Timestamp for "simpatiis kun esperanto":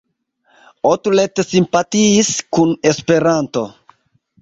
1.51-3.69